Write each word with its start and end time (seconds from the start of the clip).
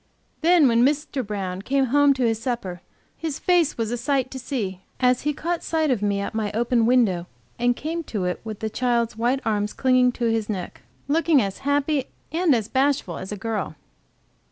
Then 0.41 0.67
when 0.67 0.83
Mr. 0.83 1.23
Brown 1.23 1.61
came 1.61 1.85
home 1.93 2.15
to 2.15 2.25
his 2.25 2.41
supper, 2.41 2.81
his 3.15 3.37
face 3.37 3.77
was 3.77 3.91
a 3.91 3.97
sight 3.97 4.31
to 4.31 4.39
see, 4.39 4.81
as 4.99 5.21
he 5.21 5.31
caught 5.31 5.61
sight 5.61 5.91
of 5.91 6.01
me 6.01 6.19
at 6.19 6.33
my 6.33 6.51
open 6.55 6.87
window, 6.87 7.27
and 7.59 7.75
came 7.75 8.03
to 8.05 8.25
it 8.25 8.41
with 8.43 8.61
the 8.61 8.69
child's 8.71 9.15
white 9.15 9.41
arms 9.45 9.73
clinging 9.73 10.11
to 10.13 10.25
his 10.25 10.49
neck, 10.49 10.81
looking 11.07 11.39
as 11.39 11.59
happy 11.69 12.05
and 12.31 12.55
as 12.55 12.67
bashful 12.67 13.19
as 13.19 13.31
a 13.31 13.37
girl. 13.37 13.75